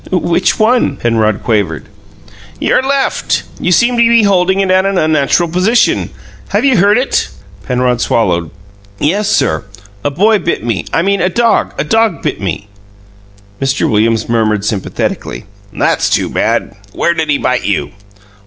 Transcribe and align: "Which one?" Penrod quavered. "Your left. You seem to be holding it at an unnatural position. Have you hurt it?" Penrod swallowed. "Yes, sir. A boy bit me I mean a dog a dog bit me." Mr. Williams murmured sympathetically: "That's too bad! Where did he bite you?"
"Which 0.11 0.57
one?" 0.57 0.97
Penrod 0.97 1.43
quavered. 1.43 1.85
"Your 2.59 2.81
left. 2.81 3.43
You 3.59 3.71
seem 3.71 3.97
to 3.97 4.01
be 4.09 4.23
holding 4.23 4.59
it 4.59 4.71
at 4.71 4.83
an 4.83 4.97
unnatural 4.97 5.47
position. 5.47 6.09
Have 6.49 6.65
you 6.65 6.77
hurt 6.77 6.97
it?" 6.97 7.27
Penrod 7.67 8.01
swallowed. 8.01 8.49
"Yes, 8.97 9.29
sir. 9.29 9.63
A 10.03 10.09
boy 10.09 10.39
bit 10.39 10.63
me 10.63 10.85
I 10.91 11.03
mean 11.03 11.21
a 11.21 11.29
dog 11.29 11.75
a 11.77 11.83
dog 11.83 12.23
bit 12.23 12.41
me." 12.41 12.67
Mr. 13.61 13.87
Williams 13.87 14.27
murmured 14.27 14.65
sympathetically: 14.65 15.45
"That's 15.71 16.09
too 16.09 16.31
bad! 16.31 16.75
Where 16.93 17.13
did 17.13 17.29
he 17.29 17.37
bite 17.37 17.65
you?" 17.65 17.91